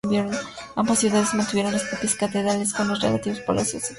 [0.77, 3.89] Ambas ciudades mantuvieron las propias catedrales con los relativos palacios episcopales y seminarios.